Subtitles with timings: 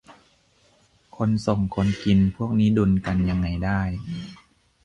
[1.17, 3.81] คนส่ง คนกิน พวกนี้ดุลกันยังไงได้